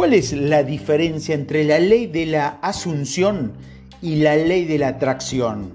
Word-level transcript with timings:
¿Cuál 0.00 0.14
es 0.14 0.32
la 0.32 0.62
diferencia 0.62 1.34
entre 1.34 1.62
la 1.62 1.78
ley 1.78 2.06
de 2.06 2.24
la 2.24 2.58
asunción 2.62 3.52
y 4.00 4.16
la 4.16 4.34
ley 4.34 4.64
de 4.64 4.78
la 4.78 4.88
atracción? 4.88 5.74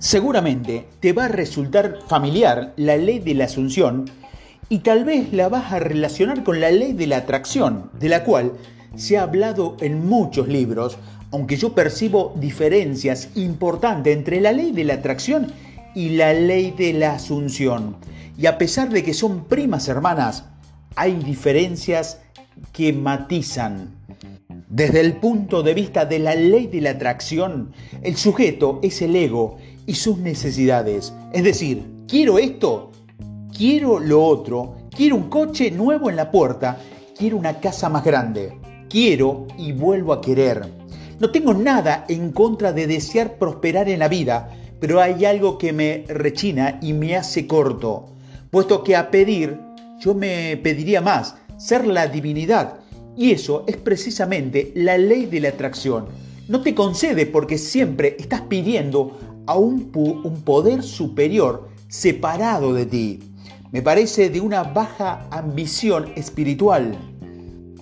Seguramente 0.00 0.88
te 0.98 1.12
va 1.12 1.26
a 1.26 1.28
resultar 1.28 2.00
familiar 2.08 2.74
la 2.76 2.96
ley 2.96 3.20
de 3.20 3.34
la 3.34 3.44
asunción 3.44 4.10
y 4.68 4.80
tal 4.80 5.04
vez 5.04 5.32
la 5.32 5.48
vas 5.48 5.72
a 5.72 5.78
relacionar 5.78 6.42
con 6.42 6.60
la 6.60 6.72
ley 6.72 6.92
de 6.92 7.06
la 7.06 7.18
atracción, 7.18 7.92
de 8.00 8.08
la 8.08 8.24
cual 8.24 8.54
se 8.96 9.16
ha 9.16 9.22
hablado 9.22 9.76
en 9.78 10.08
muchos 10.08 10.48
libros, 10.48 10.98
aunque 11.30 11.56
yo 11.56 11.72
percibo 11.72 12.34
diferencias 12.34 13.28
importantes 13.36 14.12
entre 14.12 14.40
la 14.40 14.50
ley 14.50 14.72
de 14.72 14.82
la 14.82 14.94
atracción 14.94 15.52
y 15.94 16.16
la 16.16 16.34
ley 16.34 16.74
de 16.76 16.94
la 16.94 17.12
asunción. 17.12 17.96
Y 18.36 18.46
a 18.46 18.58
pesar 18.58 18.88
de 18.88 19.04
que 19.04 19.14
son 19.14 19.44
primas 19.44 19.86
hermanas, 19.86 20.46
hay 20.96 21.14
diferencias 21.14 22.18
que 22.72 22.92
matizan. 22.92 23.94
Desde 24.68 25.00
el 25.00 25.14
punto 25.14 25.62
de 25.62 25.74
vista 25.74 26.04
de 26.04 26.18
la 26.18 26.34
ley 26.34 26.66
de 26.66 26.80
la 26.80 26.90
atracción, 26.90 27.72
el 28.02 28.16
sujeto 28.16 28.78
es 28.82 29.02
el 29.02 29.16
ego 29.16 29.58
y 29.86 29.94
sus 29.94 30.18
necesidades. 30.18 31.12
Es 31.32 31.44
decir, 31.44 31.84
quiero 32.06 32.38
esto, 32.38 32.92
quiero 33.56 33.98
lo 33.98 34.24
otro, 34.24 34.76
quiero 34.94 35.16
un 35.16 35.28
coche 35.28 35.70
nuevo 35.70 36.10
en 36.10 36.16
la 36.16 36.30
puerta, 36.30 36.78
quiero 37.16 37.36
una 37.36 37.58
casa 37.60 37.88
más 37.88 38.04
grande, 38.04 38.58
quiero 38.88 39.46
y 39.58 39.72
vuelvo 39.72 40.12
a 40.12 40.20
querer. 40.20 40.66
No 41.18 41.30
tengo 41.30 41.52
nada 41.52 42.04
en 42.08 42.32
contra 42.32 42.72
de 42.72 42.86
desear 42.86 43.36
prosperar 43.36 43.88
en 43.88 43.98
la 43.98 44.08
vida, 44.08 44.50
pero 44.80 45.00
hay 45.00 45.24
algo 45.24 45.58
que 45.58 45.72
me 45.72 46.04
rechina 46.08 46.78
y 46.80 46.92
me 46.92 47.16
hace 47.16 47.46
corto, 47.46 48.06
puesto 48.50 48.82
que 48.82 48.96
a 48.96 49.10
pedir 49.10 49.58
yo 50.00 50.14
me 50.14 50.56
pediría 50.56 51.02
más, 51.02 51.36
ser 51.60 51.86
la 51.86 52.08
divinidad. 52.08 52.80
Y 53.16 53.32
eso 53.32 53.64
es 53.66 53.76
precisamente 53.76 54.72
la 54.74 54.96
ley 54.96 55.26
de 55.26 55.40
la 55.40 55.50
atracción. 55.50 56.06
No 56.48 56.62
te 56.62 56.74
concede 56.74 57.26
porque 57.26 57.58
siempre 57.58 58.16
estás 58.18 58.40
pidiendo 58.42 59.18
a 59.46 59.56
un, 59.56 59.90
poder 60.44 60.82
superior 60.82 61.68
separado 61.88 62.72
de 62.72 62.86
ti. 62.86 63.18
Me 63.72 63.82
parece 63.82 64.30
de 64.30 64.40
una 64.40 64.62
baja 64.62 65.28
ambición 65.30 66.12
espiritual. 66.16 66.96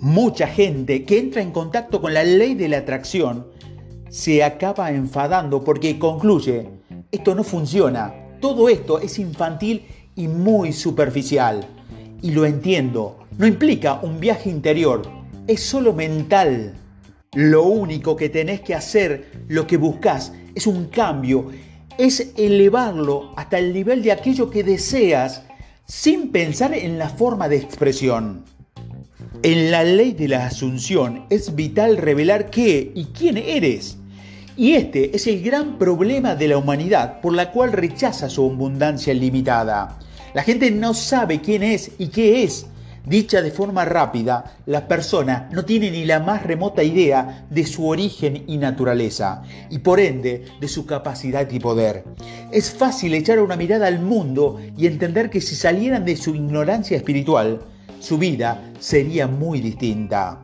Mucha 0.00 0.46
gente 0.46 1.04
que 1.04 1.18
entra 1.18 1.40
en 1.40 1.50
contacto 1.50 2.00
con 2.00 2.12
la 2.12 2.24
ley 2.24 2.54
de 2.54 2.68
la 2.68 2.78
atracción 2.78 3.46
se 4.10 4.44
acaba 4.44 4.92
enfadando 4.92 5.64
porque 5.64 5.98
concluye, 5.98 6.68
esto 7.10 7.34
no 7.34 7.42
funciona, 7.42 8.12
todo 8.40 8.68
esto 8.68 9.00
es 9.00 9.18
infantil 9.18 9.86
y 10.14 10.28
muy 10.28 10.72
superficial. 10.72 11.66
Y 12.20 12.32
lo 12.32 12.44
entiendo, 12.44 13.21
no 13.38 13.46
implica 13.46 14.00
un 14.02 14.20
viaje 14.20 14.50
interior, 14.50 15.02
es 15.46 15.60
solo 15.60 15.92
mental. 15.92 16.74
Lo 17.34 17.64
único 17.64 18.14
que 18.14 18.28
tenés 18.28 18.60
que 18.60 18.74
hacer, 18.74 19.30
lo 19.48 19.66
que 19.66 19.76
buscas, 19.76 20.32
es 20.54 20.66
un 20.66 20.86
cambio, 20.86 21.50
es 21.98 22.32
elevarlo 22.36 23.32
hasta 23.36 23.58
el 23.58 23.72
nivel 23.72 24.02
de 24.02 24.12
aquello 24.12 24.50
que 24.50 24.62
deseas 24.62 25.42
sin 25.86 26.30
pensar 26.30 26.74
en 26.74 26.98
la 26.98 27.08
forma 27.08 27.48
de 27.48 27.56
expresión. 27.56 28.44
En 29.42 29.70
la 29.70 29.82
ley 29.82 30.12
de 30.12 30.28
la 30.28 30.46
asunción 30.46 31.24
es 31.30 31.54
vital 31.54 31.96
revelar 31.96 32.50
qué 32.50 32.92
y 32.94 33.06
quién 33.06 33.38
eres. 33.38 33.96
Y 34.56 34.74
este 34.74 35.16
es 35.16 35.26
el 35.26 35.42
gran 35.42 35.78
problema 35.78 36.34
de 36.34 36.48
la 36.48 36.58
humanidad 36.58 37.20
por 37.20 37.32
la 37.32 37.50
cual 37.50 37.72
rechaza 37.72 38.28
su 38.28 38.44
abundancia 38.44 39.14
limitada. 39.14 39.98
La 40.34 40.42
gente 40.42 40.70
no 40.70 40.94
sabe 40.94 41.40
quién 41.40 41.62
es 41.62 41.92
y 41.98 42.08
qué 42.08 42.44
es. 42.44 42.66
Dicha 43.04 43.42
de 43.42 43.50
forma 43.50 43.84
rápida, 43.84 44.58
la 44.66 44.86
persona 44.86 45.48
no 45.52 45.64
tiene 45.64 45.90
ni 45.90 46.04
la 46.04 46.20
más 46.20 46.44
remota 46.44 46.84
idea 46.84 47.46
de 47.50 47.66
su 47.66 47.88
origen 47.88 48.44
y 48.46 48.58
naturaleza, 48.58 49.42
y 49.70 49.78
por 49.78 49.98
ende 49.98 50.44
de 50.60 50.68
su 50.68 50.86
capacidad 50.86 51.50
y 51.50 51.58
poder. 51.58 52.04
Es 52.52 52.70
fácil 52.70 53.14
echar 53.14 53.40
una 53.40 53.56
mirada 53.56 53.88
al 53.88 53.98
mundo 53.98 54.60
y 54.78 54.86
entender 54.86 55.30
que 55.30 55.40
si 55.40 55.56
salieran 55.56 56.04
de 56.04 56.16
su 56.16 56.34
ignorancia 56.34 56.96
espiritual, 56.96 57.60
su 57.98 58.18
vida 58.18 58.72
sería 58.78 59.26
muy 59.26 59.60
distinta. 59.60 60.40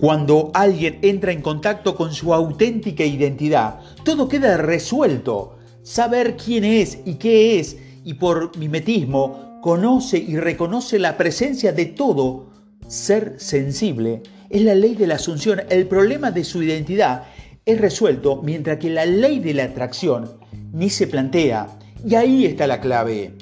Cuando 0.00 0.52
alguien 0.54 1.00
entra 1.02 1.32
en 1.32 1.42
contacto 1.42 1.96
con 1.96 2.12
su 2.12 2.32
auténtica 2.32 3.02
identidad, 3.02 3.80
todo 4.04 4.28
queda 4.28 4.56
resuelto. 4.56 5.58
Saber 5.82 6.36
quién 6.36 6.64
es 6.64 6.98
y 7.04 7.14
qué 7.14 7.58
es 7.58 7.76
y 8.04 8.14
por 8.14 8.56
mimetismo 8.56 9.45
conoce 9.66 10.18
y 10.18 10.36
reconoce 10.36 10.96
la 11.00 11.16
presencia 11.16 11.72
de 11.72 11.86
todo 11.86 12.50
ser 12.86 13.34
sensible. 13.38 14.22
Es 14.48 14.62
la 14.62 14.76
ley 14.76 14.94
de 14.94 15.08
la 15.08 15.16
asunción. 15.16 15.62
El 15.68 15.88
problema 15.88 16.30
de 16.30 16.44
su 16.44 16.62
identidad 16.62 17.24
es 17.64 17.80
resuelto 17.80 18.42
mientras 18.44 18.78
que 18.78 18.90
la 18.90 19.04
ley 19.06 19.40
de 19.40 19.54
la 19.54 19.64
atracción 19.64 20.38
ni 20.72 20.88
se 20.88 21.08
plantea. 21.08 21.66
Y 22.06 22.14
ahí 22.14 22.44
está 22.44 22.68
la 22.68 22.80
clave. 22.80 23.32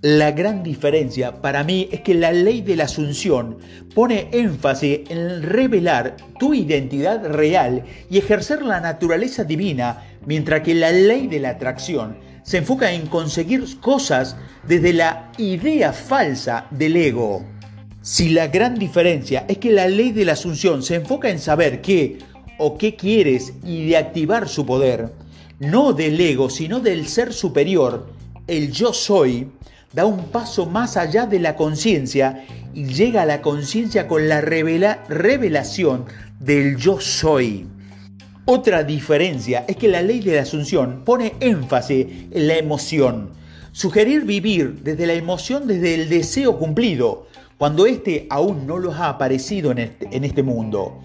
La 0.00 0.30
gran 0.30 0.62
diferencia 0.62 1.42
para 1.42 1.62
mí 1.62 1.90
es 1.92 2.00
que 2.00 2.14
la 2.14 2.32
ley 2.32 2.62
de 2.62 2.76
la 2.76 2.84
asunción 2.84 3.58
pone 3.94 4.30
énfasis 4.32 5.00
en 5.10 5.42
revelar 5.42 6.16
tu 6.38 6.54
identidad 6.54 7.22
real 7.22 7.84
y 8.08 8.16
ejercer 8.16 8.62
la 8.62 8.80
naturaleza 8.80 9.44
divina, 9.44 10.04
mientras 10.24 10.62
que 10.62 10.74
la 10.74 10.90
ley 10.90 11.26
de 11.26 11.40
la 11.40 11.50
atracción 11.50 12.29
se 12.42 12.58
enfoca 12.58 12.92
en 12.92 13.06
conseguir 13.06 13.64
cosas 13.80 14.36
desde 14.66 14.92
la 14.92 15.30
idea 15.38 15.92
falsa 15.92 16.66
del 16.70 16.96
ego. 16.96 17.44
Si 18.02 18.30
la 18.30 18.48
gran 18.48 18.78
diferencia 18.78 19.44
es 19.48 19.58
que 19.58 19.72
la 19.72 19.86
ley 19.86 20.12
de 20.12 20.24
la 20.24 20.32
asunción 20.32 20.82
se 20.82 20.96
enfoca 20.96 21.28
en 21.28 21.38
saber 21.38 21.80
qué 21.82 22.18
o 22.58 22.78
qué 22.78 22.96
quieres 22.96 23.52
y 23.64 23.86
de 23.88 23.96
activar 23.96 24.48
su 24.48 24.64
poder, 24.64 25.12
no 25.58 25.92
del 25.92 26.20
ego, 26.20 26.48
sino 26.48 26.80
del 26.80 27.06
ser 27.06 27.32
superior, 27.32 28.06
el 28.46 28.72
yo 28.72 28.92
soy, 28.92 29.48
da 29.92 30.06
un 30.06 30.24
paso 30.26 30.66
más 30.66 30.96
allá 30.96 31.26
de 31.26 31.40
la 31.40 31.56
conciencia 31.56 32.44
y 32.72 32.86
llega 32.86 33.22
a 33.22 33.26
la 33.26 33.42
conciencia 33.42 34.08
con 34.08 34.28
la 34.28 34.40
revelación 34.40 36.06
del 36.38 36.76
yo 36.76 37.00
soy. 37.00 37.66
Otra 38.52 38.82
diferencia 38.82 39.64
es 39.68 39.76
que 39.76 39.86
la 39.86 40.02
ley 40.02 40.18
de 40.18 40.34
la 40.34 40.42
asunción 40.42 41.02
pone 41.04 41.34
énfasis 41.38 42.04
en 42.32 42.48
la 42.48 42.56
emoción. 42.56 43.30
Sugerir 43.70 44.24
vivir 44.24 44.82
desde 44.82 45.06
la 45.06 45.12
emoción, 45.12 45.68
desde 45.68 45.94
el 45.94 46.08
deseo 46.08 46.58
cumplido, 46.58 47.28
cuando 47.58 47.86
éste 47.86 48.26
aún 48.28 48.66
no 48.66 48.78
lo 48.78 48.90
ha 48.90 49.10
aparecido 49.10 49.70
en 49.70 49.78
este, 49.78 50.08
en 50.10 50.24
este 50.24 50.42
mundo 50.42 50.98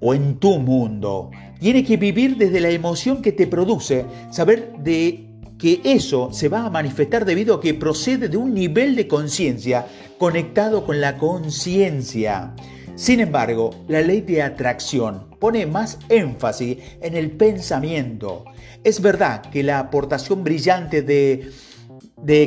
o 0.00 0.12
en 0.12 0.34
tu 0.34 0.58
mundo. 0.58 1.30
Tiene 1.60 1.82
que 1.82 1.96
vivir 1.96 2.36
desde 2.36 2.60
la 2.60 2.68
emoción 2.68 3.22
que 3.22 3.32
te 3.32 3.46
produce, 3.46 4.04
saber 4.30 4.74
de 4.80 5.30
que 5.58 5.80
eso 5.82 6.28
se 6.30 6.50
va 6.50 6.66
a 6.66 6.70
manifestar 6.70 7.24
debido 7.24 7.54
a 7.54 7.60
que 7.62 7.72
procede 7.72 8.28
de 8.28 8.36
un 8.36 8.52
nivel 8.52 8.96
de 8.96 9.08
conciencia 9.08 9.86
conectado 10.18 10.84
con 10.84 11.00
la 11.00 11.16
conciencia. 11.16 12.52
Sin 13.00 13.20
embargo, 13.20 13.70
la 13.88 14.02
ley 14.02 14.20
de 14.20 14.42
atracción 14.42 15.30
pone 15.40 15.64
más 15.64 15.98
énfasis 16.10 16.76
en 17.00 17.16
el 17.16 17.30
pensamiento. 17.30 18.44
Es 18.84 19.00
verdad 19.00 19.40
que 19.40 19.62
la 19.62 19.78
aportación 19.78 20.44
brillante 20.44 21.00
de, 21.00 21.50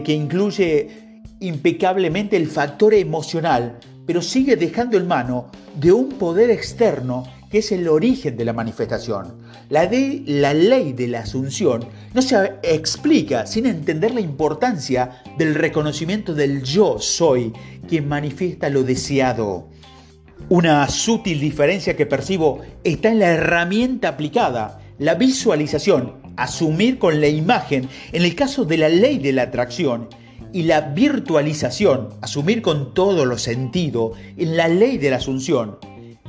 que 0.04 0.14
incluye 0.14 1.24
impecablemente 1.40 2.38
el 2.38 2.46
factor 2.46 2.94
emocional, 2.94 3.80
pero 4.06 4.22
sigue 4.22 4.56
dejando 4.56 4.96
en 4.96 5.08
mano 5.08 5.48
de 5.74 5.92
un 5.92 6.10
poder 6.10 6.52
externo 6.52 7.24
que 7.50 7.58
es 7.58 7.72
el 7.72 7.88
origen 7.88 8.38
de 8.38 8.46
la 8.46 8.54
manifestación. 8.54 9.40
La, 9.70 9.88
de, 9.88 10.22
la 10.28 10.54
ley 10.54 10.94
de 10.94 11.08
la 11.08 11.22
asunción 11.22 11.84
no 12.14 12.22
se 12.22 12.36
explica 12.62 13.48
sin 13.48 13.66
entender 13.66 14.14
la 14.14 14.22
importancia 14.22 15.24
del 15.36 15.56
reconocimiento 15.56 16.36
del 16.36 16.62
yo 16.62 17.00
soy, 17.00 17.52
que 17.90 18.04
manifiesta 18.04 18.70
lo 18.70 18.84
deseado. 18.84 19.73
Una 20.50 20.88
sutil 20.90 21.40
diferencia 21.40 21.96
que 21.96 22.06
percibo 22.06 22.62
está 22.84 23.10
en 23.10 23.20
la 23.20 23.28
herramienta 23.28 24.10
aplicada, 24.10 24.82
la 25.00 25.16
visualización, 25.16 26.14
asumir 26.36 27.00
con 27.00 27.22
la 27.22 27.28
imagen 27.28 27.88
en 28.12 28.24
el 28.24 28.36
caso 28.36 28.66
de 28.66 28.78
la 28.78 28.90
ley 28.90 29.20
de 29.20 29.34
la 29.34 29.44
atracción 29.44 30.10
y 30.52 30.64
la 30.64 30.82
virtualización, 30.82 32.10
asumir 32.22 32.62
con 32.62 32.94
todo 32.94 33.26
lo 33.26 33.38
sentido 33.38 34.14
en 34.38 34.58
la 34.58 34.68
ley 34.68 34.98
de 34.98 35.10
la 35.10 35.18
asunción. 35.18 35.78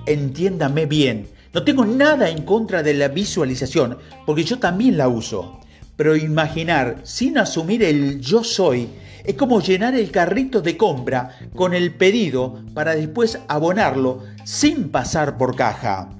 Entiéndame 0.07 0.87
bien, 0.87 1.27
no 1.53 1.63
tengo 1.63 1.85
nada 1.85 2.29
en 2.29 2.43
contra 2.43 2.83
de 2.83 2.95
la 2.95 3.09
visualización 3.09 3.99
porque 4.27 4.45
yo 4.45 4.59
también 4.59 4.97
la 4.97 5.09
uso, 5.09 5.61
pero 5.97 6.17
imaginar 6.17 7.01
sin 7.05 7.39
asumir 7.39 7.83
el 7.83 8.21
yo 8.21 8.43
soy 8.43 8.89
es 9.25 9.35
como 9.35 9.61
llenar 9.61 9.95
el 9.95 10.11
carrito 10.11 10.61
de 10.61 10.77
compra 10.77 11.31
con 11.55 11.75
el 11.75 11.95
pedido 11.95 12.63
para 12.75 12.95
después 12.95 13.39
abonarlo 13.49 14.23
sin 14.45 14.91
pasar 14.91 15.39
por 15.39 15.57
caja. 15.57 16.11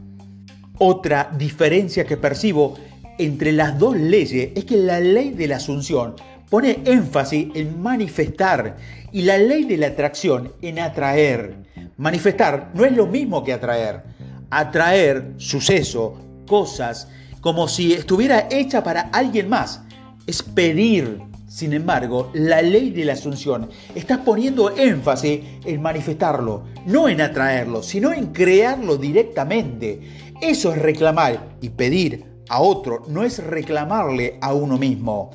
Otra 0.79 1.31
diferencia 1.37 2.05
que 2.05 2.17
percibo 2.17 2.77
entre 3.19 3.53
las 3.53 3.79
dos 3.79 3.97
leyes 3.97 4.51
es 4.57 4.65
que 4.65 4.77
la 4.77 4.99
ley 5.01 5.31
de 5.31 5.47
la 5.47 5.57
asunción 5.57 6.17
pone 6.51 6.81
énfasis 6.85 7.49
en 7.55 7.81
manifestar 7.81 8.77
y 9.13 9.23
la 9.23 9.39
ley 9.39 9.65
de 9.65 9.77
la 9.77 9.89
atracción 9.89 10.53
en 10.63 10.79
atraer. 10.79 11.55
Manifestar 11.97 12.71
no 12.75 12.85
es 12.85 12.93
lo 12.93 13.07
mismo 13.07 13.45
que 13.45 13.53
atraer. 13.53 14.03
Atraer 14.51 15.35
suceso, 15.37 16.19
cosas, 16.47 17.09
como 17.41 17.69
si 17.69 17.93
estuviera 17.93 18.49
hecha 18.51 18.83
para 18.83 19.03
alguien 19.13 19.49
más. 19.49 19.83
Es 20.27 20.43
pedir, 20.43 21.21
sin 21.55 21.73
embargo, 21.73 22.33
la 22.35 22.61
ley 22.63 22.91
de 22.91 23.05
la 23.05 23.13
asunción. 23.13 23.71
Estás 23.95 24.19
poniendo 24.19 24.77
énfasis 24.77 25.41
en 25.65 25.81
manifestarlo, 25.81 26.65
no 26.85 27.09
en 27.09 27.21
atraerlo, 27.21 27.81
sino 27.81 28.13
en 28.13 28.33
crearlo 28.33 28.97
directamente. 28.97 30.01
Eso 30.41 30.73
es 30.73 30.83
reclamar 30.83 31.55
y 31.61 31.69
pedir 31.69 32.25
a 32.49 32.61
otro, 32.61 33.05
no 33.07 33.23
es 33.23 33.39
reclamarle 33.39 34.37
a 34.41 34.53
uno 34.53 34.79
mismo. 34.79 35.31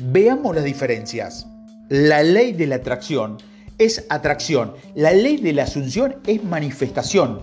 Veamos 0.00 0.56
las 0.56 0.64
diferencias. 0.64 1.46
La 1.90 2.22
ley 2.22 2.52
de 2.52 2.66
la 2.66 2.76
atracción 2.76 3.36
es 3.76 4.06
atracción. 4.08 4.72
La 4.94 5.12
ley 5.12 5.36
de 5.36 5.52
la 5.52 5.64
asunción 5.64 6.16
es 6.26 6.42
manifestación. 6.42 7.38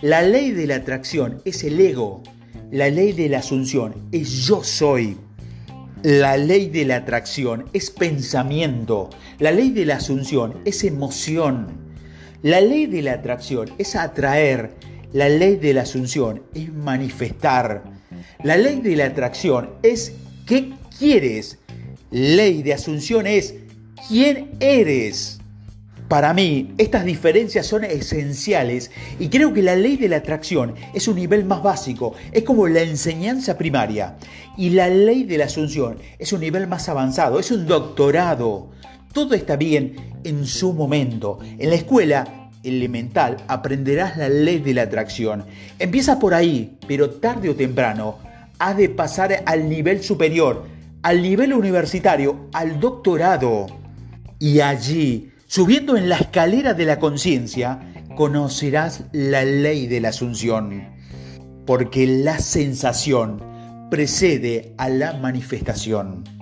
La 0.00 0.22
ley 0.22 0.52
de 0.52 0.66
la 0.66 0.76
atracción 0.76 1.42
es 1.44 1.62
el 1.62 1.78
ego. 1.78 2.22
La 2.70 2.88
ley 2.88 3.12
de 3.12 3.28
la 3.28 3.40
asunción 3.40 4.08
es 4.12 4.46
yo 4.46 4.64
soy. 4.64 5.18
La 6.02 6.38
ley 6.38 6.70
de 6.70 6.86
la 6.86 6.96
atracción 6.96 7.66
es 7.74 7.90
pensamiento. 7.90 9.10
La 9.38 9.52
ley 9.52 9.68
de 9.68 9.84
la 9.84 9.96
asunción 9.96 10.54
es 10.64 10.82
emoción. 10.82 11.66
La 12.42 12.62
ley 12.62 12.86
de 12.86 13.02
la 13.02 13.12
atracción 13.12 13.68
es 13.76 13.94
atraer. 13.96 14.70
La 15.12 15.28
ley 15.28 15.56
de 15.56 15.74
la 15.74 15.82
asunción 15.82 16.42
es 16.54 16.72
manifestar. 16.72 17.82
La 18.42 18.56
ley 18.56 18.80
de 18.80 18.96
la 18.96 19.06
atracción 19.06 19.70
es 19.82 20.14
qué 20.46 20.72
quieres. 20.98 21.58
Ley 22.10 22.62
de 22.62 22.72
asunción 22.72 23.26
es 23.26 23.56
quién 24.08 24.52
eres. 24.58 25.39
Para 26.10 26.34
mí, 26.34 26.74
estas 26.76 27.04
diferencias 27.04 27.68
son 27.68 27.84
esenciales 27.84 28.90
y 29.20 29.28
creo 29.28 29.54
que 29.54 29.62
la 29.62 29.76
ley 29.76 29.96
de 29.96 30.08
la 30.08 30.16
atracción 30.16 30.74
es 30.92 31.06
un 31.06 31.14
nivel 31.14 31.44
más 31.44 31.62
básico, 31.62 32.14
es 32.32 32.42
como 32.42 32.66
la 32.66 32.80
enseñanza 32.80 33.56
primaria. 33.56 34.16
Y 34.56 34.70
la 34.70 34.88
ley 34.88 35.22
de 35.22 35.38
la 35.38 35.44
asunción 35.44 35.98
es 36.18 36.32
un 36.32 36.40
nivel 36.40 36.66
más 36.66 36.88
avanzado, 36.88 37.38
es 37.38 37.52
un 37.52 37.64
doctorado. 37.64 38.70
Todo 39.12 39.36
está 39.36 39.54
bien 39.54 39.94
en 40.24 40.46
su 40.46 40.72
momento. 40.72 41.38
En 41.60 41.70
la 41.70 41.76
escuela 41.76 42.50
elemental 42.64 43.36
aprenderás 43.46 44.16
la 44.16 44.28
ley 44.28 44.58
de 44.58 44.74
la 44.74 44.82
atracción. 44.82 45.44
Empieza 45.78 46.18
por 46.18 46.34
ahí, 46.34 46.76
pero 46.88 47.10
tarde 47.10 47.50
o 47.50 47.54
temprano 47.54 48.18
has 48.58 48.76
de 48.76 48.88
pasar 48.88 49.44
al 49.46 49.68
nivel 49.68 50.02
superior, 50.02 50.64
al 51.02 51.22
nivel 51.22 51.52
universitario, 51.52 52.48
al 52.52 52.80
doctorado. 52.80 53.68
Y 54.40 54.58
allí 54.58 55.29
Subiendo 55.52 55.96
en 55.96 56.08
la 56.08 56.14
escalera 56.14 56.74
de 56.74 56.84
la 56.84 57.00
conciencia, 57.00 57.80
conocerás 58.14 59.06
la 59.10 59.44
ley 59.44 59.88
de 59.88 60.00
la 60.00 60.10
asunción, 60.10 60.94
porque 61.66 62.06
la 62.06 62.38
sensación 62.38 63.42
precede 63.90 64.74
a 64.78 64.88
la 64.88 65.12
manifestación. 65.14 66.39